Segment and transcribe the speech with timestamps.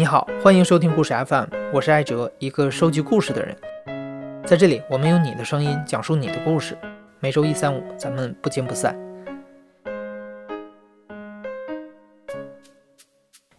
[0.00, 1.44] 你好，欢迎收听故事 FM，
[1.74, 3.54] 我是艾哲，一个收集故事的人。
[4.46, 6.74] 在这里，我们用你的声音讲述你的故事。
[7.18, 8.98] 每周一、三、五，咱们不见不散。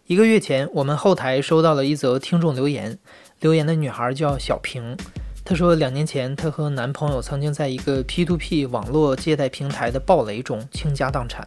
[0.04, 2.98] 一个月前，我们后台收到了一则听众留言，
[3.38, 4.96] 留言的女孩叫小平。
[5.44, 11.46] 她说，两年前她和男朋友曾经在一个 P2P 网络借贷平台的暴雷中倾家荡产，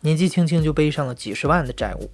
[0.00, 2.10] 年纪轻轻就背上了几十万的债务。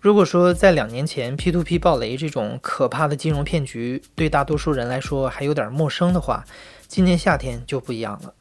[0.00, 6.44] 如果说在两年前 P2P 暴雷这种可怕的金融骗局对大多数人来说还有点陌生的话，
[6.86, 8.32] 今年夏天就不一样了。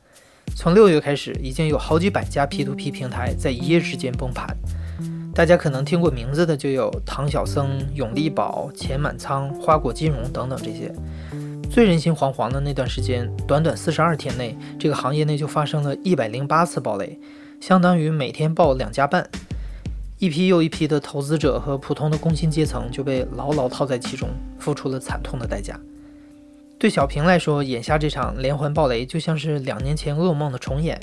[0.56, 4.56] 从六月开始，已经有好几百家 P2P 平台在一夜之间崩盘。
[5.34, 10.94] 大家可能听过名字的就有唐小僧、永利宝、钱满仓、花果金融等等这些。
[11.72, 17.20] 最人心惶惶的那段时间，短短四十二天内，这个行业内就发生了一百零八次暴雷，
[17.60, 19.28] 相当于每天爆两家半。
[20.20, 25.80] 一批又一批的投资者和普通的工薪阶层就被牢牢套在其中，付出了惨痛的代价。
[26.80, 31.00] 对小平来说，眼下这场连环暴雷就像是两年前噩梦的重演。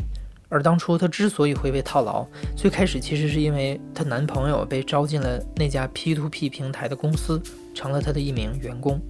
[0.48, 2.24] 而当初她之所以会被套牢，
[2.56, 7.40] 最开始其实是因为她男朋友被招进了那家 P2P 平台的公司，
[7.74, 9.00] 成了她的一名员工。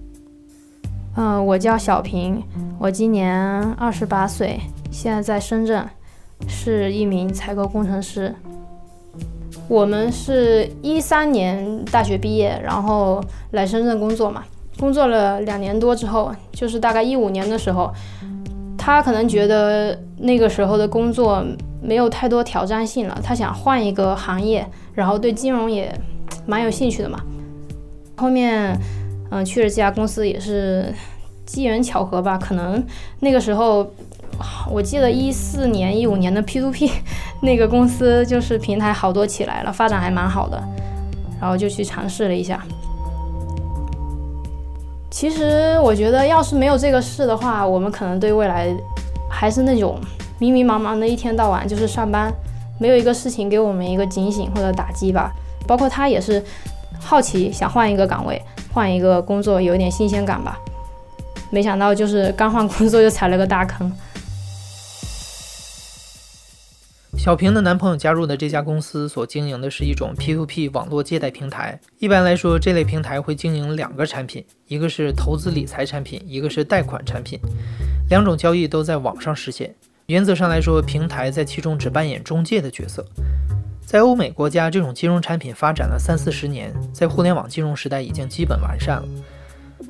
[1.15, 2.43] 嗯，我叫小平，
[2.79, 3.35] 我今年
[3.73, 4.59] 二十八岁，
[4.91, 5.87] 现在在深圳，
[6.47, 8.33] 是一名采购工程师。
[9.67, 14.43] 我们是一三年大学毕业，然后来深圳工作嘛。
[14.77, 17.91] 工作了两年多之后，就是大概一五年的时候，
[18.77, 21.43] 他可能觉得那个时候的工作
[21.81, 25.91] 没有太多挑战性了，他想换一个行业，然后对金融也
[26.45, 27.19] 蛮有兴趣的嘛。
[28.17, 28.77] 后面，
[29.31, 30.93] 嗯，去了这家公司也是
[31.45, 32.85] 机缘巧合吧，可能
[33.21, 33.89] 那个时候。
[34.69, 36.91] 我记得一四年、一五年的 P2P
[37.41, 40.61] 那个公司就是平台好多起来了，发展还蛮好的，
[41.39, 42.61] 然后就去尝试了一下。
[45.09, 48.67] 其实我觉得，要是没有这个事的话，我们可能对未来
[49.29, 49.97] 还是那种
[50.39, 52.33] 迷迷茫茫的，一天到晚就是上班，
[52.79, 55.31] 没有一个事情给我们一个警醒或者打击吧。
[55.65, 56.43] 包括他也是
[56.99, 58.41] 好奇，想换一个岗位，
[58.73, 60.59] 换一个工作，有点新鲜感吧。
[61.49, 63.89] 没想到就是刚换工作就踩了个大坑。
[67.25, 71.79] 小平的男朋友加入的这家公司所经营的是一种 P2P 网络借贷平台。
[71.97, 77.39] 一般来说，这类平台会经营两个产品，一个是投资理财产品，一个是贷款产品。
[78.11, 79.73] 两种交易都在网上实现。
[80.05, 83.03] 原则上来说，平台在其中只扮演中介的角色。
[83.83, 89.07] 在欧美国家，这种金融产品发展了三四十年，在互联网金融时代已经基本完善了。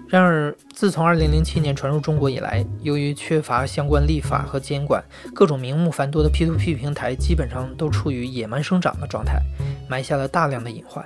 [0.08, 9.42] 然而，自从2007年传入中国以来，由于缺乏相关立法和监管，各种名目繁多的 P2P 平台基本上都处于野蛮生长的状态，
[9.90, 11.04] 埋下了大量的隐患。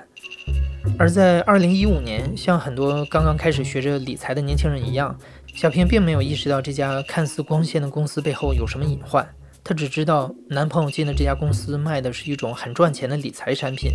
[0.97, 5.17] 而在2015年，像很多刚刚开始学着理财的年轻人一样，
[5.55, 9.27] 小平并没有意识到这家看似光鲜的公司背后有什么隐患。
[9.63, 13.91] 她只知道男朋友进的这家公司卖的是一种很赚钱的理财产品，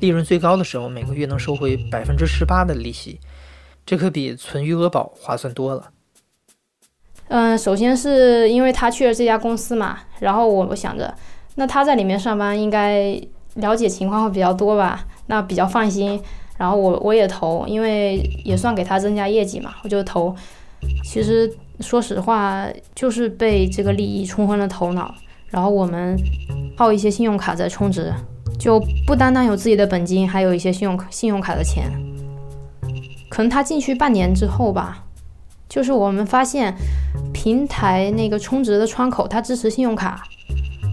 [0.00, 3.20] 利润最高的时候每个月能收回百分之十八的利息。
[3.84, 5.90] 这可比存余额宝划算多了。
[7.28, 11.14] 嗯，首先是因为他去了这家公司嘛，然后我我想着，
[11.54, 13.18] 那他在里面上班应该
[13.54, 16.20] 了解情况会比较多吧，那比较放心。
[16.58, 20.34] 然后我我也投，因为也算给他增加业绩嘛，我就投。
[21.02, 21.50] 其实
[21.80, 25.14] 说实话，就是被这个利益冲昏了头脑。
[25.48, 26.16] 然后我们
[26.76, 28.12] 靠一些信用卡在充值，
[28.58, 31.90] 就不单单有自己的本金，还有一些信用信用卡的钱。
[33.32, 35.04] 可能他进去半年之后吧，
[35.66, 36.76] 就是我们发现
[37.32, 40.22] 平台那个充值的窗口，它支持信用卡，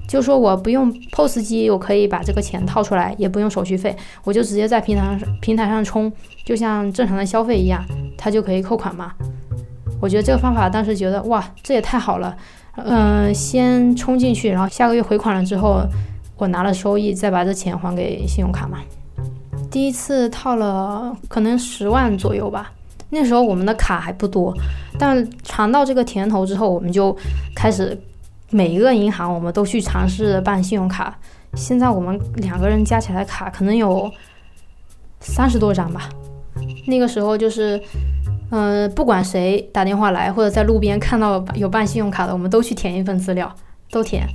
[0.08, 6.10] 就说我不用 POS 机，我可以把这个钱套出来，也不用手续费，我就直接在平台上平台上充，
[6.46, 7.84] 就像正常的消费一样，
[8.18, 9.12] 它就可以扣款嘛。
[10.00, 12.38] 我觉得这个方法当时觉得哇，这也太好了，
[12.78, 15.82] 嗯，先充进去，然后下个月回款了之后，
[16.38, 18.80] 我拿了收益，再把这钱还给信用卡嘛。
[19.72, 22.72] 第一次套了可能十万左右吧，
[23.10, 24.54] 那时候我们的卡还不多，
[24.98, 27.16] 但尝到这个甜头之后，我们就
[27.56, 27.98] 开始
[28.50, 31.18] 每一个银行我们都去尝试办信用卡。
[31.56, 34.12] 现在我们两个人加起来卡可能有
[35.20, 36.10] 三十多张吧。
[36.88, 37.82] 那个时候就是，
[38.52, 43.52] 嗯，不管谁打电话来或者在路边看到有办信用卡的，我们都去填一份资料，
[43.92, 44.28] 都填，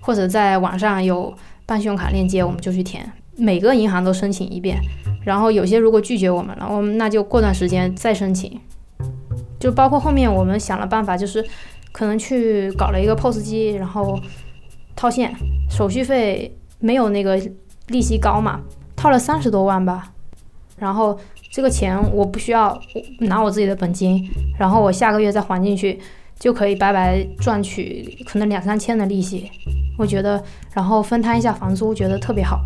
[0.00, 1.34] 或者在网上有
[1.66, 3.10] 办信用卡链接，我们就去填。
[3.36, 4.80] 每个银行都申请一遍，
[5.24, 8.60] 然后有些如果拒绝我们了，我们那就过段时间再申请。
[9.58, 11.44] 就包括后面我们想了办法，就是
[11.92, 14.18] 可能去搞了一个 POS 机，然后
[14.96, 15.32] 套现，
[15.70, 17.40] 手续费没有那个
[17.88, 18.60] 利息高嘛，
[18.96, 20.12] 套了三十多万吧。
[20.76, 21.16] 然后
[21.50, 22.76] 这个钱我不需要
[23.20, 26.00] 拿我自己的本金，然后我下个月再还进去，
[26.38, 29.48] 就可以白白赚取可能两三千的利息。
[29.96, 30.42] 我觉得，
[30.72, 32.60] 然后分摊一下房租，觉得特别好。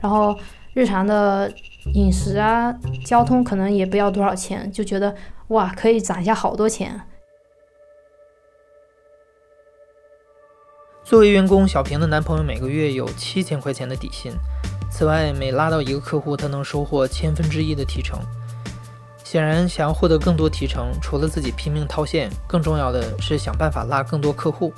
[0.00, 0.36] 然后
[0.72, 1.52] 日常的
[1.94, 2.74] 饮食啊、
[3.04, 5.14] 交通可能也不要多少钱，就觉得
[5.48, 7.00] 哇，可以攒下好多钱。
[11.02, 14.32] 作为员工，小平的男朋友每个月有七千块钱的底薪。
[14.90, 18.20] 此外，每拉到一个客户，他能收获千分之一的提成。
[19.24, 24.72] 显然，想要获得更多提成，除了自己拼命套现，更重要的是想办法拉更多客户。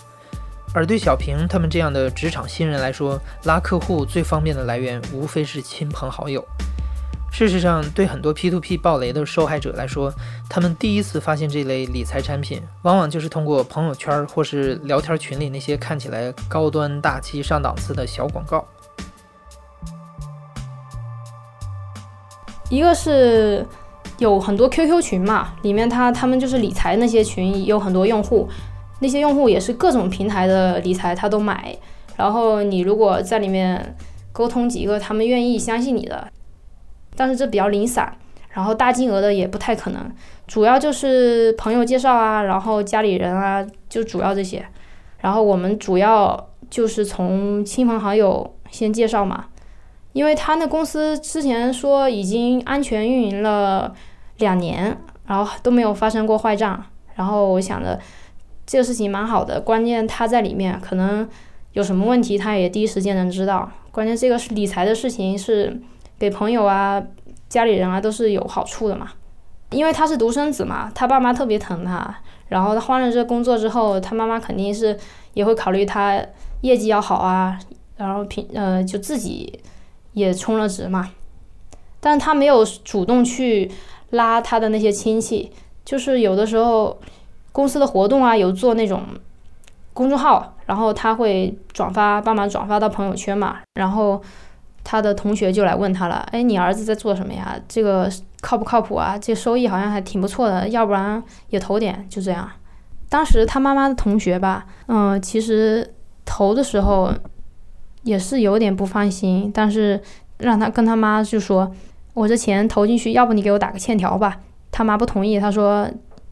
[0.75, 6.43] 而对小平他们这样的职场新人来说，拉客户最方便的来源无非是亲朋好友。
[7.31, 10.13] 事实上，对很多 P2P 暴雷的受害者来说，
[10.51, 18.67] 他们第一次发现这类理财产品，往往就是通过朋友圈或是聊天群里那些看起来高端大气上档次的小广告。
[22.69, 23.67] 一个是
[24.19, 28.49] 有很多 QQ 群嘛，里面他他们就是理财那些群有很多用户，
[29.03, 31.77] 那些用户也是各种平台的理财他都买，
[32.17, 33.95] 然后你如果在里面
[34.33, 36.29] 沟通几个，他们愿意相信你的。
[37.15, 38.11] 但是这比较零散，
[38.49, 40.11] 然后大金额的也不太可能，
[40.47, 44.65] 主要就是朋友介绍啊，然后家里人啊，就主要这些。
[45.21, 49.47] 然后我们主要就是从亲朋好友先介绍嘛，
[50.15, 53.93] 因为他那公司之前说已经安全运营了
[54.39, 54.97] 两年，
[55.27, 56.83] 然后都没有发生过坏账。
[57.15, 58.01] 然后我想着
[58.73, 61.29] 这个事情蛮好的，关键他在里面可能
[61.73, 63.71] 有什么问题，他也第一时间能知道。
[63.91, 65.79] 关键这个是理财的事情是。
[66.19, 67.03] 给朋友啊、
[67.49, 69.11] 家里人啊都是有好处的嘛，
[69.71, 72.17] 因为他是独生子嘛，他爸妈特别疼他。
[72.49, 74.97] 然后他换了这个工作之后，他妈妈肯定是
[75.35, 76.25] 也会考虑他
[76.61, 77.59] 业绩要好啊，
[77.97, 79.59] 然后平呃就自己
[80.13, 81.11] 也充了值嘛。
[81.99, 83.69] 但他没有主动去
[84.11, 85.51] 拉他的那些亲戚，
[85.85, 86.97] 就是有的时候
[87.53, 89.03] 公司的活动啊有做那种
[89.93, 94.21] 公众号，然后他会转发帮忙转发到朋友圈嘛，然后。
[94.85, 97.57] 他的同学就来问他了，哎，你儿子在做什么呀？
[97.69, 98.11] 这个
[98.41, 99.17] 靠不靠谱啊？
[99.17, 102.05] 这收益好像还挺不错的，要不然也投点。
[102.11, 102.51] 就这样，
[103.09, 105.95] 当时他妈妈的同学吧，嗯，其实
[106.25, 107.15] 投的时候
[108.03, 110.03] 也是有点不放心，但是
[110.39, 111.73] 让他跟他妈就说，
[112.15, 114.41] 我这钱投进去，要不你给我打个欠条吧。
[114.73, 115.89] 他妈不同意，他说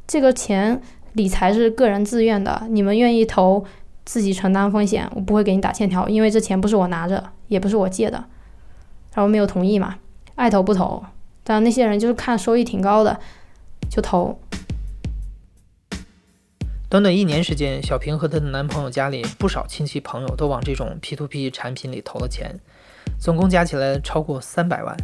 [0.09, 0.83] 这个钱
[1.15, 3.65] 理财是个人自愿的，你们愿意投，
[4.05, 8.25] 自己承担风险，我不会给你打欠条，因为这钱不是我拿着，也不是我借的。
[9.13, 9.97] 然后没有同意嘛，
[10.37, 11.03] 爱投不投，
[11.43, 13.19] 但那些人就是看收益挺高的，
[13.91, 14.39] 就投。
[16.89, 22.59] 短短一年时间，小平和她的男朋友家里不少亲戚朋友都往这种 P2P 产品里投了钱，
[23.19, 24.97] 总共加起来超过三百万。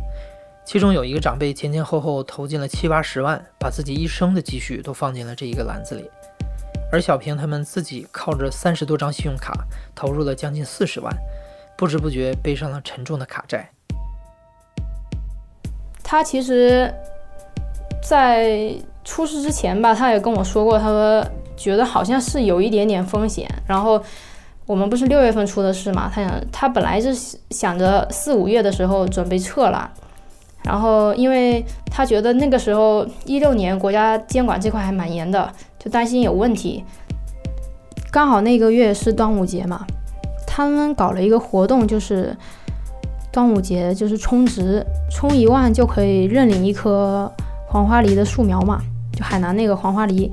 [0.67, 6.11] 其中有一个长辈前前后后投进了七八十万，把自己一生的积蓄都放进了这一个篮子里。
[6.91, 9.53] 而小平他们自己靠着三十多张信用卡
[9.95, 11.17] 投入了将近四十万，
[11.79, 13.71] 不知不觉背上了沉重的卡债。
[16.03, 16.93] 他其实，
[18.03, 18.75] 在
[19.05, 21.25] 出事之前吧，他也跟我说过，他说
[21.57, 23.49] 觉得好像是有一点点风险。
[23.69, 24.03] 然后
[24.67, 27.15] 我们不是六月份出的事嘛，他想他本来是
[27.51, 29.93] 想着四五月的时候准备撤了，
[30.67, 36.85] 然后因为他觉得那个时候一六年国家监管这块还蛮严的，就担心有问题。
[38.11, 39.87] 刚好那个月是端午节嘛，
[40.47, 42.37] 他们搞了一个活动，就是。
[43.33, 47.31] 端午节就是充值，充一万就可以认领一棵
[47.69, 48.81] 黄花梨的树苗嘛，
[49.13, 50.33] 就海南那个黄花梨，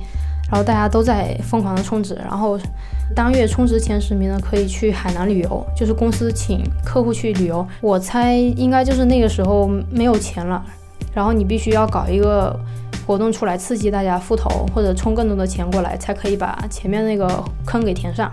[0.50, 2.58] 然后大家都在疯狂的充值，然后
[3.16, 7.68] 当月充值前十名呢可以去海南旅游，就是公司请客户去旅游。
[7.80, 10.64] 我猜应该就是那个时候没有钱了，
[11.14, 12.60] 然后你必须要搞一个
[13.06, 18.32] 活动出来刺激大家复投或者充更多的钱过来，才可以把前面那个坑给填上。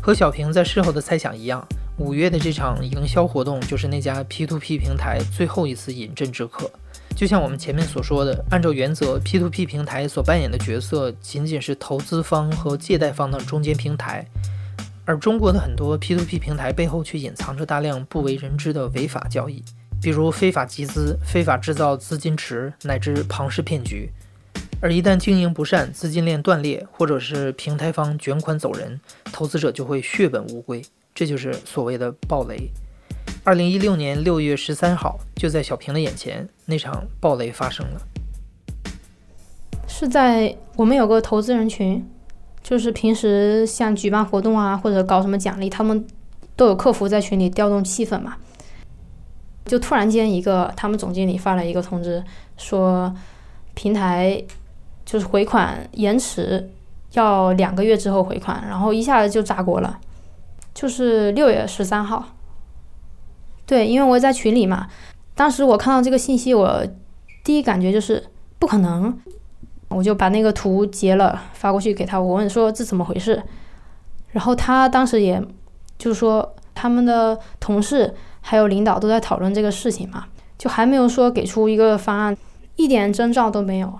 [0.00, 1.66] 和小平在事后的猜想一样。
[1.98, 6.70] 五月的这场营销活动，就是那家 P2P 平台最后一次饮鸩止渴。
[7.16, 14.22] 就像我们前面所说的，按照原则，P2P 平台所扮演的角色仅仅是投资方和借贷方的中间平台，
[15.06, 19.64] 而中国的很多 P2P 平台背后却隐藏着大量不为人知的违法交易，
[20.02, 24.10] 比如非法集资、非法制造资金池乃至庞氏骗局。
[24.82, 29.00] 而一旦经营不善、资金链断裂，或者是平台方卷款走人，
[29.32, 30.82] 投资者就会血本无归。
[31.14, 32.70] 这就是所谓的暴雷。
[33.44, 38.00] 二零一六年六月十三号，就在小平的眼前，那场暴雷发生了。
[39.86, 42.04] 是在我们有个投资人群，
[42.62, 46.04] 就是平时像举办活动啊，或者搞什么奖励，他们
[46.56, 48.36] 都有客服在群里调动气氛嘛。
[49.64, 52.22] 就突然间一个他们总经理发了一个通知，
[52.56, 53.14] 说
[53.74, 54.42] 平台
[55.04, 56.68] 就是回款延迟，
[57.12, 59.98] 要两个月之后回款，然后一下子就炸锅了，
[60.74, 62.35] 就是六月十三号。
[63.66, 64.86] 对，因为我在群里嘛，
[65.34, 66.86] 当时我看到这个信息，我
[67.42, 68.24] 第一感觉就是
[68.60, 69.18] 不可能，
[69.88, 73.42] 我就把那个图截了发过去给他，我问说这怎么回事，
[74.30, 75.42] 然后他当时也
[75.98, 82.36] 就是说他们的同事还有领导都在讨论这个事情嘛，就还没有说给出一个方案，
[82.76, 83.98] 一点征兆都没有，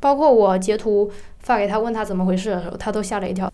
[0.00, 3.50] 包括我截图发给他问他怎么回事的时候，他都吓了一跳。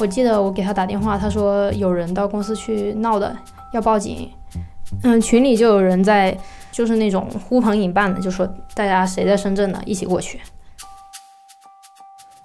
[0.00, 3.34] 我记得我给他打电话，他说有人到公司去闹的。
[3.74, 4.30] 要报警，
[5.02, 6.36] 嗯，群里就有人在，
[6.70, 10.40] 就是那种呼朋引伴的，就说大家谁在深圳呢，一起过去。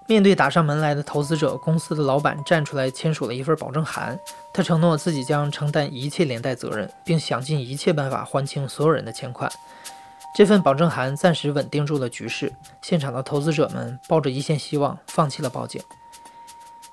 [0.07, 4.19] 面对打上门来的投资者，公司的老板站出来签署了一份保证函，
[4.51, 9.51] 他承诺自己将承担一切连带责任，并想尽一切办法还清所有人的钱款。
[10.35, 15.79] 这份保证函暂时稳定住了局势，现场的投资者们抱着一线希望，放弃了报警。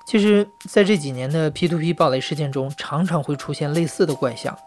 [0.07, 4.57] 其实，在这几年的 P2P 暴雷事件中，常常会出现类似的怪象。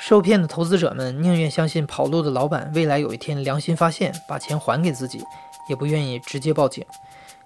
[0.00, 5.22] 受骗的投资者们宁愿相信跑路的老板未来有一天良心发现，把钱还给自己，
[5.68, 6.82] 也不愿意直接报警，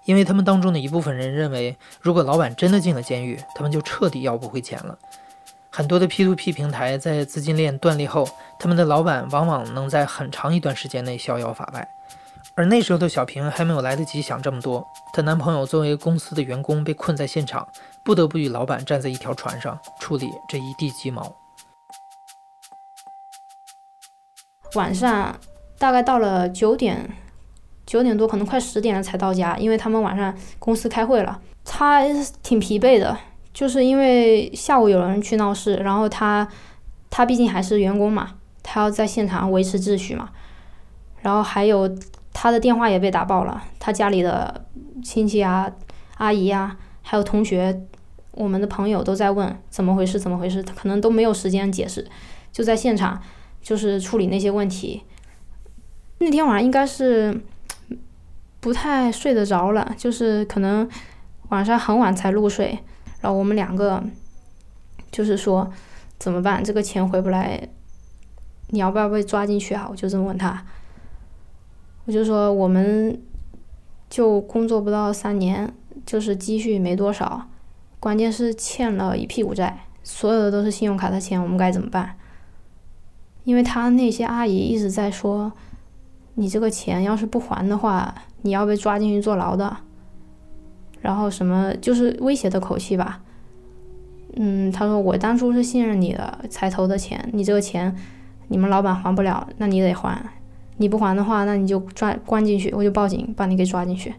[0.04, 4.96] 因为他们当中的一部分人认为，如果老板真的进了监狱，他们就彻底要不回钱了。
[5.68, 8.28] 很多的 P2P 平台在资金链断裂后，
[8.60, 11.88] 他们的老板往往能在很长一段时间内逍遥法外。
[12.54, 17.66] 而那时候的小平还没有来得及想这么多，她男朋友作为公司的员工被困在现场，
[18.04, 21.34] 不得不与老板站在一条船上处理这一地鸡毛。
[24.74, 25.34] 晚上
[25.78, 27.10] 大概到了九点，
[27.86, 31.40] 九点多可能快十点了才到家，因为他们晚上公司开会了。
[31.64, 32.02] 他
[32.42, 33.16] 挺疲惫的，
[33.54, 36.46] 就是因为下午有人去闹事，然后他
[37.08, 40.28] 他毕竟还是员工嘛，他要在现场维持秩序嘛，
[41.22, 41.88] 然后还有。
[42.32, 44.64] 他的电话也被打爆了，他家里的
[45.02, 45.70] 亲戚啊、
[46.16, 47.82] 阿姨啊，还有同学、
[48.32, 50.62] 我们的朋友都在问怎么回事，怎么回事？
[50.62, 52.08] 他可能都没有时间解释，
[52.50, 53.20] 就在现场
[53.60, 55.02] 就是处理那些问题。
[56.18, 57.40] 那天晚上应该是
[58.60, 60.88] 不太睡得着了，就是可能
[61.48, 62.78] 晚上很晚才入睡。
[63.20, 64.02] 然后我们两个
[65.10, 65.70] 就是说
[66.18, 66.62] 怎么办？
[66.62, 67.68] 这个钱回不来，
[68.68, 69.86] 你要不要被抓进去啊？
[69.90, 70.64] 我就这么问他。
[72.04, 73.20] 我就说，我们
[74.10, 75.72] 就工作不到三年，
[76.04, 77.48] 就是积蓄没多少，
[78.00, 82.16] 关键是欠了一屁股债，所有的都是信用卡的钱，我们该怎么办？
[83.44, 85.52] 因为他那些阿姨一直在说，
[86.34, 89.76] 你这个钱要是不还的话，你要被抓进去坐牢的。
[91.00, 93.20] 然后什么就是威胁的口气吧。
[94.36, 97.96] 嗯，他说我当初是信任你的才投的钱，你这个钱
[98.48, 100.20] 你们老板还不了，那你得还。
[100.78, 104.12] 你不还的话，那你就抓关进去，我就报警把你给抓进去。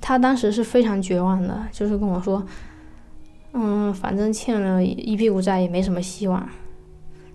[0.00, 2.44] 他当时是非常绝望的，就是跟我说
[3.54, 6.46] ：“嗯，反正欠了一屁股债也没什么希望，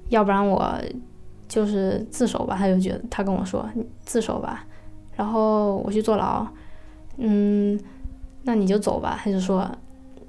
[0.10, 0.80] 要不然我
[1.48, 3.68] 就是自首吧。”他就觉得他跟我说
[4.06, 4.66] ：“自首吧，
[5.16, 6.46] 然后我去坐牢。”
[7.18, 7.80] 嗯，
[8.44, 9.20] 那你就走吧。
[9.24, 9.68] 他就说：“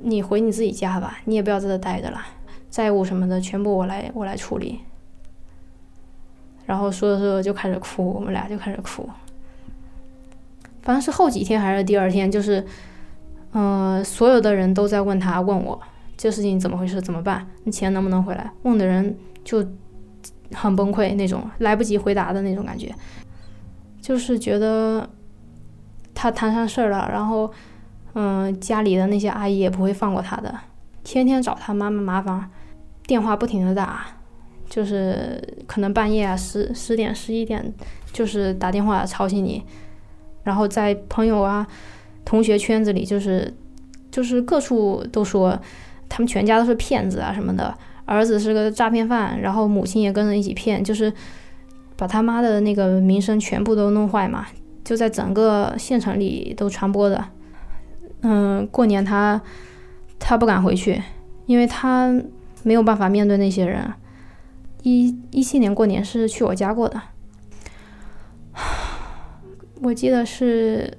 [0.03, 2.21] 你回你自己家吧，你也不要在这待着了，
[2.71, 4.81] 债务什么的全部我来我来处理。”
[6.71, 9.11] 然后说着说着就开始哭，我们俩就开始哭。
[10.83, 12.65] 反正是后几天还是第二天，就是，
[13.55, 15.81] 嗯，所有的人都在问他问我
[16.17, 17.45] 这事情怎么回事，怎么办？
[17.65, 18.49] 那钱能不能回来？
[18.63, 19.67] 问的人就
[20.55, 22.95] 很崩溃那种，来不及回答的那种感觉，
[24.01, 25.11] 就是觉得
[26.15, 27.53] 他摊上事儿了，然后，
[28.15, 30.55] 嗯，家里的那些阿姨也不会放过他的，
[31.03, 32.49] 天天找他妈妈麻烦，
[33.09, 34.07] 电话不停的打。
[34.71, 37.75] 就是可能半夜啊，十十点、十一点，
[38.13, 39.61] 就是打电话吵醒你，
[40.45, 41.67] 然后在朋友啊、
[42.25, 43.53] 同学圈子里，就是
[44.13, 45.59] 就是各处都说
[46.09, 51.13] 他们全家都是骗子啊什么的，儿子是个诈骗犯，然后母亲也跟着一起骗，就是
[51.97, 54.47] 把他妈的那个名声全部都弄坏嘛，
[54.85, 57.25] 就在整个县城里都传播的。
[58.23, 59.41] 嗯，过年他
[60.21, 61.03] 他不敢回去，
[61.47, 62.15] 因为他
[62.63, 63.93] 没有办法面对那些人。
[64.83, 67.01] 一一七年过年是去我家过的，
[69.83, 70.99] 我记得是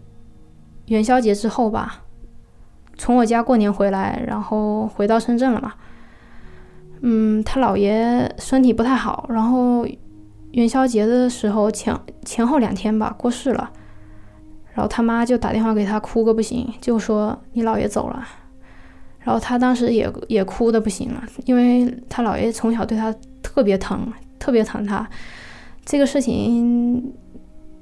[0.85, 2.03] 元宵节之后吧，
[2.97, 5.73] 从我家过年回来，然后回到深圳了嘛。
[7.01, 9.87] 嗯，他姥爷身体不太好，然后
[10.51, 13.71] 元宵节的时候前前后两天吧过世了，
[14.73, 18.23] 然后他妈就打电话给他哭个不行，就说你姥爷走了，
[19.23, 23.13] 然后他当时也也哭的不行了，因为他姥爷从小对他。
[23.43, 24.07] 特别疼，
[24.39, 25.05] 特别疼他。
[25.83, 27.11] 这个事情，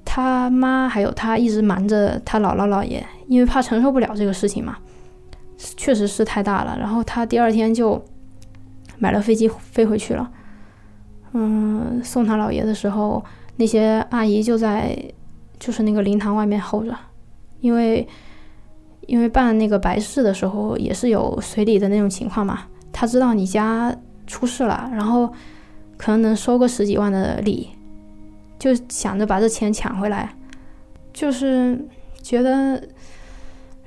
[0.03, 4.77] 他妈还有他一直瞒着他姥姥姥爷，因为怕承受不了这个事情嘛。
[5.57, 6.75] 确实是太大了。
[6.79, 8.03] 然后他第二天就
[8.97, 10.31] 买了飞机飞回去了。
[11.33, 13.23] 嗯，送他姥爷的时候，
[13.57, 14.97] 那些阿姨就在
[15.59, 16.97] 就是那个灵堂外面候着，
[17.59, 18.07] 因为
[19.09, 22.61] 因为办那个白事的时候也是有随礼的那种情况嘛。
[22.93, 23.95] 他知道你家
[24.27, 25.27] 出事了，然后
[25.97, 27.69] 可能能收个十几万的礼。
[28.59, 30.35] 就想着把这钱抢回来，
[31.11, 31.87] 就是
[32.21, 32.81] 觉得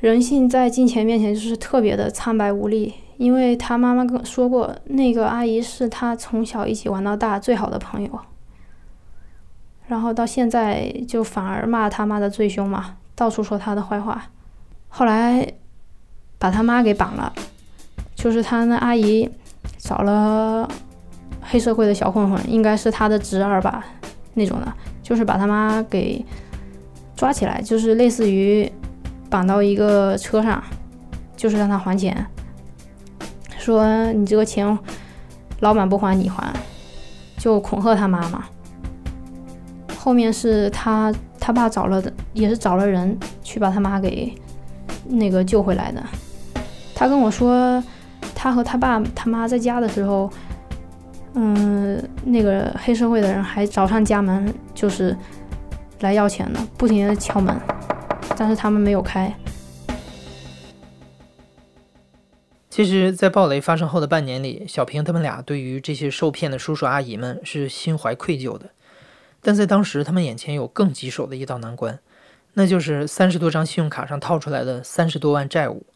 [0.00, 2.94] 人性在金钱面前就是特别的苍白无力。
[3.18, 8.18] 因为他妈妈跟我说过，那个阿姨是他从小一起玩到大最好的朋友，
[9.86, 14.30] 然后到现在就反而骂他妈的最凶嘛，到处说他的坏话。
[14.94, 15.50] 后来
[16.38, 17.32] 把他妈给绑了，
[18.14, 19.26] 就是他那阿姨
[19.78, 20.68] 找了
[21.40, 23.82] 黑社会的小混混，应该是他的侄儿吧。
[24.34, 24.72] 那种的，
[25.02, 26.22] 就是把他妈给
[27.16, 28.70] 抓起来，就是类似于
[29.30, 30.62] 绑到一个车上，
[31.36, 32.26] 就是让他还钱，
[33.58, 34.78] 说你这个钱
[35.60, 36.52] 老板不还你还，
[37.38, 38.44] 就恐吓他妈妈。
[39.98, 44.34] 后面是他他爸找了的，也是找了人去把他妈给
[45.12, 46.02] 那个救回来的。
[46.94, 47.82] 他跟我说，
[48.34, 50.30] 他和他爸他妈在家的时候。
[51.34, 55.16] 嗯，那个黑社会的人还找上家门，就是
[56.00, 57.58] 来要钱的，不停的敲门，
[58.36, 59.34] 但是他们没有开。
[62.68, 68.68] 其实，在暴雷发生后的半年里，小平他们俩对于这些受骗的叔叔阿姨们是心怀愧疚的。
[69.40, 71.98] 但在当时，他们眼前有更棘手的一道难关，
[72.54, 75.86] 那就是三十多张信用卡上套出来的三十多万债务。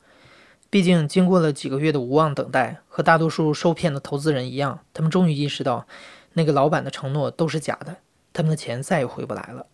[0.69, 5.87] 毕竟，经过了几个月的无望等待，和大多数受骗的投资人一样，他们终于意识到，
[6.33, 7.97] 那个老板的承诺都是假的，
[8.33, 9.67] 他们的钱再也回不来了。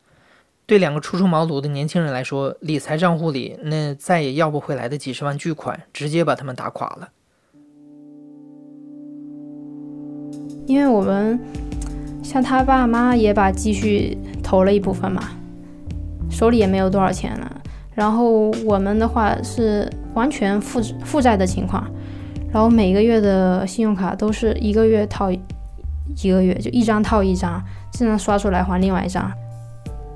[0.67, 7.09] 对两个初出茅庐的年轻人来说，理财账户里那再也要不回来的几十万巨款，直接把他们打垮了。
[10.67, 11.41] 因为我们
[12.23, 15.31] 像他爸妈也把积蓄投了一部分嘛，
[16.33, 17.61] 手里也没有多少钱了。
[17.95, 21.87] 然后我们的话是完全负负债的情况，
[22.51, 29.31] 然后每个月的信用卡都是一个月套一个月，就一张套一张，这样刷出来还另外一张，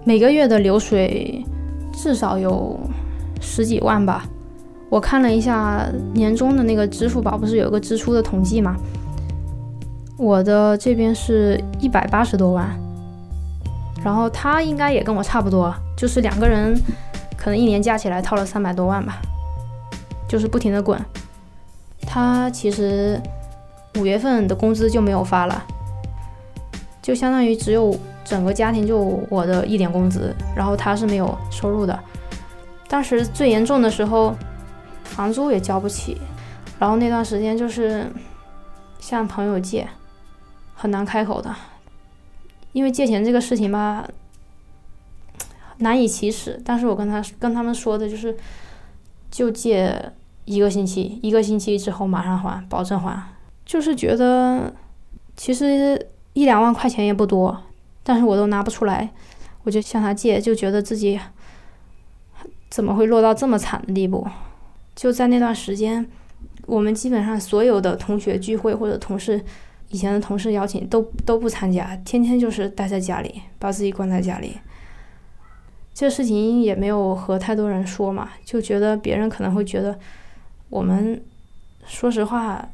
[0.05, 1.45] 每个月的流水
[1.93, 2.81] 至少有
[3.43, 4.25] 十几万吧。
[4.89, 8.75] 我看了一下年终的那个支付宝，不是有个支出的统计吗？
[10.17, 12.67] 我的这边是一百八十多万，
[14.05, 16.81] 然后他应该也跟我差不多，就是两个人。
[17.37, 19.21] 可能一年加起来套了三百多万吧，
[20.27, 21.01] 就是不停的滚。
[22.05, 23.21] 他其实
[23.99, 25.63] 五月份的工资就没有发了，
[27.01, 31.97] 就相当于只有整个家庭就我的一点工资，然后他是没有收入的。
[32.89, 34.35] 当时最严重的时候，
[35.05, 36.21] 房租也交不起，
[36.81, 38.11] 然后那段时间就是
[38.99, 39.87] 向朋友借，
[40.75, 41.55] 很难开口的，
[42.77, 44.07] 因为借钱这个事情吧。
[45.79, 48.37] 难以启齿，但是我跟他跟他们说的就是，
[49.31, 50.13] 就借
[50.45, 53.19] 一个星期，一个星期之后马上还，保证还。
[53.65, 54.75] 就是觉得
[55.39, 57.63] 其实一两万块钱也不多，
[58.03, 59.11] 但是我都拿不出来，
[59.65, 61.19] 我就向他借，就觉得自己
[62.69, 64.27] 怎么会落到这么惨的地步？
[64.95, 66.07] 就在那段时间，
[66.67, 69.43] 我们基本上所有的同学聚会或者同事
[69.91, 74.59] 以前的同事邀请都都不参加，天天就是待在家里，把自己关在家里。
[75.95, 79.99] 这事情也没有和太多人说嘛，就觉得别人可能会觉得
[80.69, 81.23] 我们
[81.87, 82.69] 说实话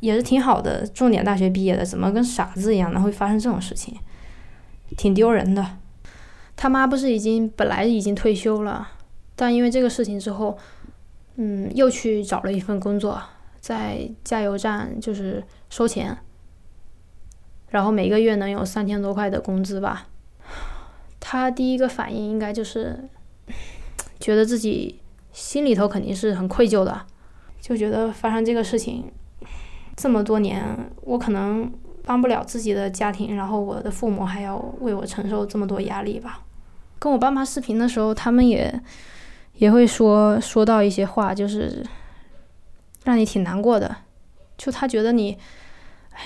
[0.00, 3.00] 也是挺好的，重点大学毕业的，怎么跟傻子一样呢？
[3.00, 3.96] 会发生这种事情，
[4.96, 5.78] 挺丢人的。
[6.56, 8.86] 他妈不是已经本来已经退休了，
[9.34, 10.58] 但因为这个事情之后，
[11.36, 13.20] 嗯，又去找了一份工作，
[13.60, 16.16] 在加油站就是收钱，
[17.72, 20.06] 然后每个月能有三千多块的工资吧。
[21.18, 23.08] 他第一个反应应该就是
[24.20, 25.00] 觉得自己
[25.32, 27.06] 心里头肯定是很愧疚的，
[27.60, 29.10] 就觉得发生这个事情
[29.96, 30.62] 这么多年，
[31.02, 31.72] 我可能
[32.04, 36.42] 帮不了自己的家庭，然后我的父母还要为我承受这么多压力吧。
[36.98, 38.80] 跟我爸妈视频的时候，他们也
[39.54, 41.84] 也会说说到一些话，就是
[43.04, 43.96] 让你挺难过的。
[44.58, 45.38] 就他觉得你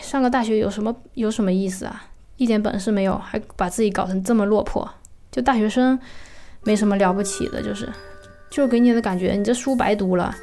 [0.00, 2.06] 上个大学有什么有什么意思啊？
[2.36, 4.88] 一点本事没有，还把自己搞成这么落魄，
[5.32, 5.98] 就大学生
[6.64, 7.88] 没什么了不起的，就是，
[8.50, 10.34] 就给你的感觉，你这书白读了，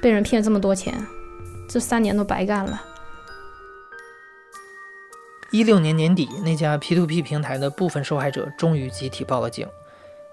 [0.00, 0.94] 被人骗这么多钱，
[1.68, 2.82] 这三年都白干了。
[5.50, 9.68] 一六年年底，那家 P2P 平台的部分受害者终于集体报了警。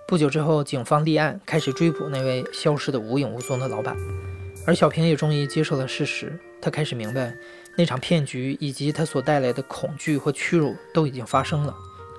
[0.07, 3.95] 不久之后，警方立案，开始追捕那位消失的无影无踪的老板。
[4.65, 7.33] 而小平也终于接受了事实，他开始明白，
[7.77, 11.75] 那场骗局以及她所带来的恐惧和屈辱都已经发生了。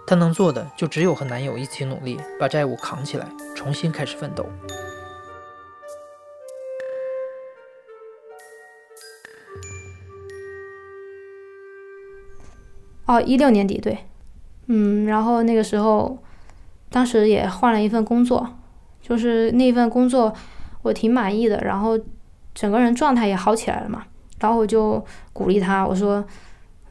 [0.06, 4.46] 她能做的就只有和男友一起努力，把债务扛起来，重新开始奋斗。
[13.04, 13.98] 哦，一六年底对，
[14.66, 16.22] 嗯，然后那个时候，
[16.88, 18.56] 当时也换了一份工作，
[19.02, 20.34] 就是那份工作
[20.82, 21.98] 我挺满意的，然后
[22.54, 24.06] 整个人状态也好起来了嘛，
[24.42, 25.02] 然后我就
[25.32, 26.24] 鼓励他，我说，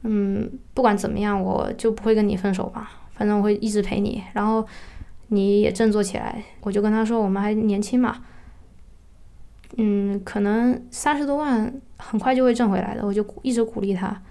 [0.04, 2.90] 嗯，不管怎么样，我就不会跟你分手吧。
[3.12, 4.66] 反正我会一直陪你，然后
[5.28, 6.42] 你也振作起来。
[6.62, 8.20] 我就跟他说，我们还年轻嘛，
[9.76, 13.06] 嗯，可能三十多万很快就会挣回来的。
[13.06, 14.22] 我就一直鼓励他。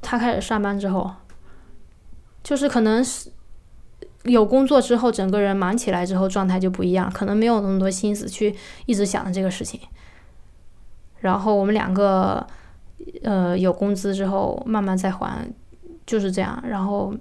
[0.00, 1.10] 他开始上班之后，
[2.42, 3.30] 就是可能是
[4.24, 9.78] 有工作之后，整个人忙起来之后，状态就不一样，可能没有那么多心思去一直想着这个事情。
[11.20, 12.46] 然后我们两个，
[13.22, 15.48] 呃，有工资之后慢慢再还，
[16.04, 16.62] 就是这样。
[16.66, 17.14] 然后。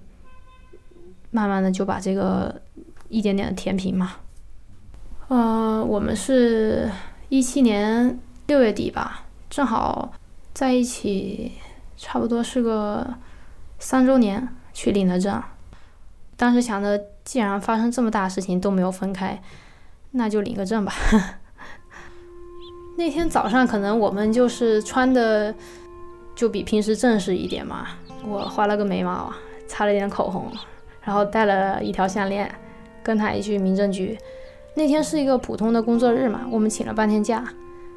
[1.32, 2.60] 慢慢的就把这个
[3.08, 4.14] 一点点的填平嘛。
[5.28, 6.90] 呃，我们是
[7.30, 10.12] 一七年六月底吧，正好
[10.56, 11.52] 在一起，
[11.96, 13.14] 差不多是个
[13.78, 15.40] 三周年去领的证。
[16.36, 19.40] 当时想着，既然发生这么大事情都没有分开，
[20.14, 20.92] 那就领个证吧。
[23.00, 25.56] 那天早上可能我们就是穿的
[26.36, 27.88] 就比平时正式一点嘛，
[28.28, 29.32] 我画了个眉毛，
[29.68, 30.52] 擦了点口红。
[31.02, 32.54] 然后带了一条项链，
[33.02, 34.18] 跟他一去民政局。
[34.74, 37.42] 那天是一个普通的工作日嘛，我们请了半天假，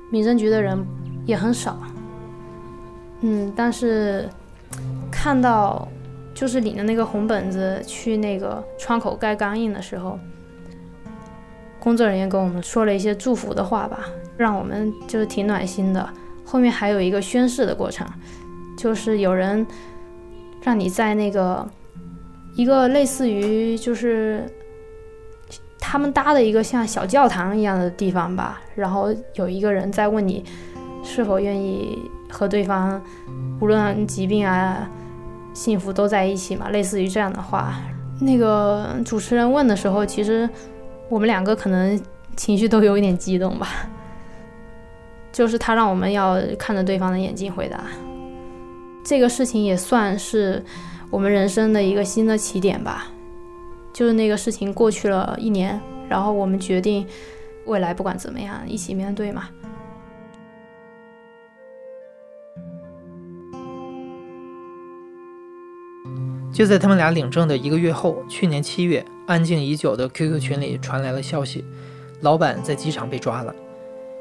[0.09, 0.79] 民政局的人
[1.27, 1.77] 也很少。
[3.23, 4.29] 嗯，但是
[5.11, 5.89] 看到
[6.33, 10.17] 就是领着那个红本子去那个窗口盖钢印的时候，
[11.83, 14.05] 工作人员跟我们说了一些祝福的话吧，
[14.37, 16.09] 让我们就是挺暖心的。
[16.45, 18.07] 后面还有一个宣誓的过程，
[18.79, 19.67] 就是有人
[20.63, 21.69] 让你在那个。
[22.55, 24.45] 一个类似于就是
[25.79, 30.45] 他们搭的一个像小教堂一样的地方吧，然后有一个人在问你
[31.03, 33.01] 是否愿意和对方
[33.59, 34.87] 无论疾病啊、
[35.55, 37.73] 幸福都在一起嘛，类似于这样的话。
[38.21, 40.47] 那个主持人问的时候，其实
[41.13, 42.01] 我们两个可能
[42.37, 43.69] 情绪都有一点激动吧，
[45.31, 47.85] 就是他让我们要看着对方的眼睛回答。
[49.05, 50.65] 这个事情也算是。
[51.11, 53.09] 我们人生的一个新的起点吧，
[53.93, 57.07] 就是那个事情过去了一年，然后我们决定
[57.67, 59.51] 未来不管怎么样一起面对嘛。
[66.53, 71.65] 就在他们俩领证的一个月后，去年七月，安静已久的 QQ 群里传来了消息，
[72.21, 73.55] 老板在机场被抓了。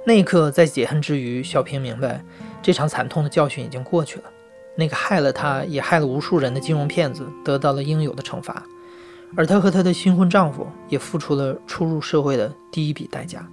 [0.05, 2.23] 那一刻，在解恨之余，小平明白，
[2.61, 4.23] 这场惨痛的教训已经过去了。
[4.75, 8.63] 那个害了她也害了无数人的金融骗子得到了应有的惩罚，
[9.35, 13.45] 而她和她的新婚丈夫也付出了初入社会的第一笔代价。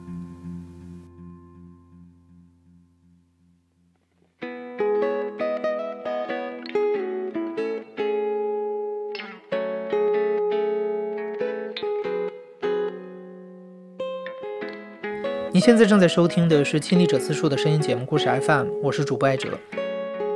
[15.58, 19.48] 你现在正在收听的是《亲历者自述》的声音节目《故事 FM》，我是主播艾哲。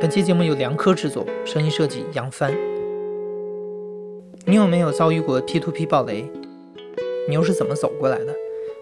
[0.00, 2.52] 本期节目由梁科制作，声音设计杨帆。
[4.44, 6.28] 你有没有遭遇过 P to P 暴雷？
[7.28, 8.34] 你又是怎么走过来的？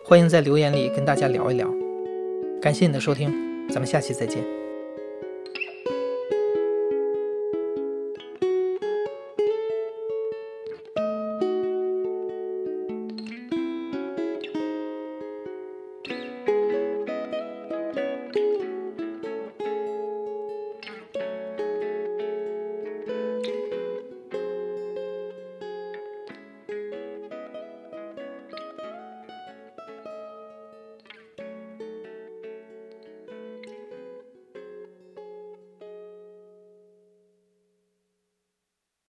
[0.03, 1.69] 欢迎在留言里跟大家聊一聊。
[2.63, 3.31] 感谢你的收听，
[3.69, 4.43] 咱们下期再见。